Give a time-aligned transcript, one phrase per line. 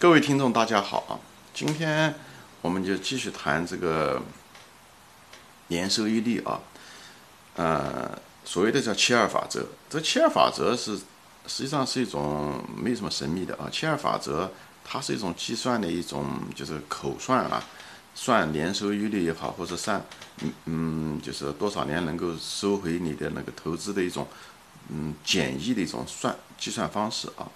[0.00, 1.12] 各位听众，大家好啊！
[1.52, 2.14] 今天
[2.62, 4.22] 我们就继续谈这个
[5.66, 6.58] 年收益率啊。
[7.56, 10.96] 呃，所谓的叫七二法则，这七二法则是
[11.46, 13.68] 实际上是一种没有什么神秘的啊。
[13.70, 14.50] 七二法则
[14.82, 16.26] 它是一种计算的一种，
[16.56, 17.62] 就是口算啊，
[18.14, 20.02] 算年收益率也好，或者算
[20.40, 24.26] 嗯嗯，就是多少年能够收回你的那个投资的一种
[24.88, 27.46] 嗯简易的一种算计算方式啊。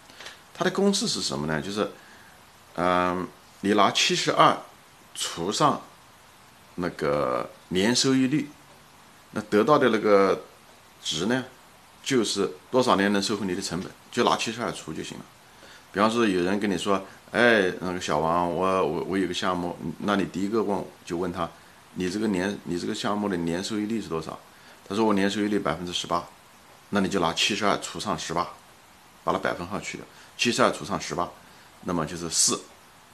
[0.53, 1.61] 它的公式是什么呢？
[1.61, 1.91] 就是，
[2.77, 3.27] 嗯，
[3.61, 4.57] 你拿七十二
[5.15, 5.81] 除上
[6.77, 8.49] 那个年收益率，
[9.31, 10.43] 那得到的那个
[11.03, 11.45] 值呢，
[12.03, 15.25] 就是多少年能收回你的成本，就拿七十二除就行了。
[15.93, 21.49] 比方说，有人跟你说，哎，那个小王，我我我有个项目，那你第一个问就问他，
[21.95, 24.37] 你这个年你这个项目的年收益率是多少？
[24.89, 26.25] 他说我年收益率百分之十八，
[26.91, 28.49] 那你就拿七十二除上十八，
[29.23, 30.05] 把它百分号去掉。
[30.37, 31.31] 七十二除上十八，
[31.85, 32.61] 那么就是四，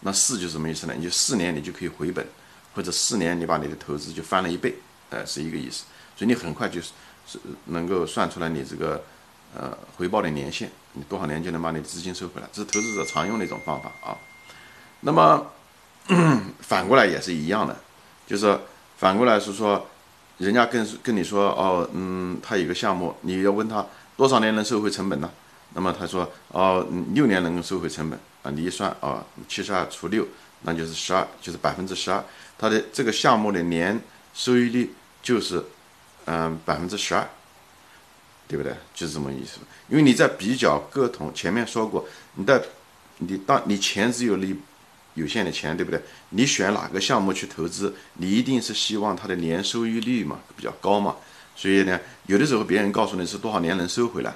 [0.01, 0.95] 那四就什么意思呢？
[0.97, 2.27] 你就四年你就可以回本，
[2.75, 4.75] 或者四年你把你的投资就翻了一倍，
[5.11, 5.85] 哎，是一个意思。
[6.17, 6.93] 所以你很快就是
[7.27, 9.03] 是能够算出来你这个
[9.57, 14.17] 呃回报的年限，你多少年就能把你的资金收回来，这是投资者常用的一种方法啊。
[15.01, 15.47] 那么
[16.61, 17.77] 反过来也是一样的，
[18.27, 18.59] 就是
[18.99, 19.87] 反过来是说，
[20.39, 23.85] 人家跟跟你说哦，嗯，他有个项目，你要问他
[24.17, 25.31] 多少年能收回成本呢？
[25.73, 28.51] 那么他说哦，六年能够收回成本啊？
[28.51, 30.27] 你一算啊，七十二除六，
[30.63, 32.25] 那就是十二，就是百分之十二。
[32.59, 33.99] 它的这个项目的年
[34.35, 35.65] 收益率就是
[36.27, 37.27] 嗯百分之十二，
[38.47, 38.75] 对不对？
[38.95, 39.59] 就是这么意思。
[39.89, 42.63] 因为你在比较各同，前面说过，你在
[43.19, 44.55] 你当你钱只有你
[45.15, 46.01] 有限的钱，对不对？
[46.31, 51.17] 你选哪个项目去投资，你一定是希望它的年收益率嘛比较高嘛。
[51.57, 54.35] 所以呢，有的时候别人告诉你是多少年能收回来。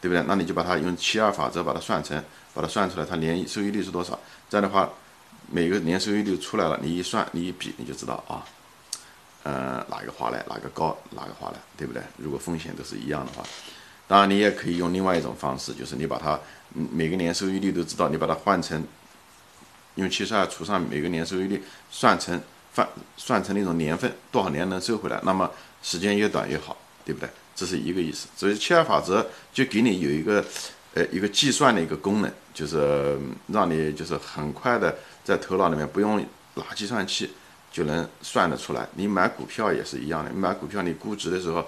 [0.00, 0.22] 对不对？
[0.26, 2.22] 那你就把它用七二法则把它算成，
[2.54, 4.18] 把它算出来，它年收益率是多少？
[4.48, 4.88] 这样的话，
[5.50, 8.44] 每个年收益率出来了，你一算，你一比，你就知道啊，
[9.42, 12.02] 呃，哪个划来，哪个高，哪个划来，对不对？
[12.16, 13.44] 如果风险都是一样的话，
[14.08, 16.38] 当然你也可以用另外一种方式，就是你把它
[16.74, 18.82] 嗯每个年收益率都知道，你把它换成
[19.96, 22.40] 用七十二除上每个年收益率，算成
[22.74, 25.20] 算算成那种年份，多少年能收回来？
[25.22, 25.50] 那么
[25.82, 27.28] 时间越短越好，对不对？
[27.60, 30.42] 这是一个意思，所以七二法则就给你有一个，
[30.94, 37.30] 呃，一个计算的一个功能，就是让你就是很快的在头脑里面不用拿计算器
[37.70, 38.88] 就能算得出来。
[38.94, 41.62] 你买股票也是一样的，买股票你估值的时候，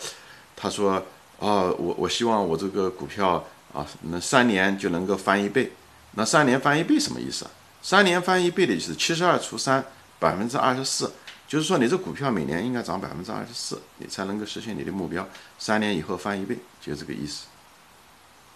[0.57, 1.05] 他说，
[1.41, 5.71] 哦，我我希望我这个股票啊，能三年就能够翻一倍。
[6.13, 7.47] 那三年翻一倍什么意思？
[7.83, 9.85] 三年翻一倍的意思七十二除三，
[10.19, 11.13] 百分之二十四。
[11.53, 15.29] 就是说，你这股票每年应该涨百分之二十四，你才能够实现你的目标。
[15.59, 17.45] 三年以后翻一倍，就这个意思，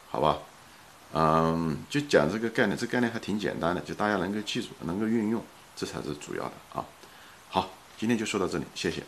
[0.08, 0.38] 好吧？
[1.12, 5.44] 嗯，就讲这个概念，这概念还挺简单的，就大家能够记住，能够运用，
[5.76, 6.86] 这才是主要的啊。
[7.50, 7.68] 好，
[7.98, 9.02] 今天就说到这里，谢谢。